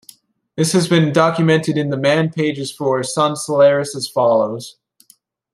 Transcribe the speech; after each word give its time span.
This 0.55 0.71
has 0.73 0.87
been 0.87 1.13
documented 1.13 1.77
in 1.77 1.91
the 1.91 1.95
man 1.95 2.31
pages 2.31 2.71
for 2.71 3.03
Sun 3.03 3.35
Solaris 3.35 3.95
as 3.95 4.07
follows. 4.07 4.79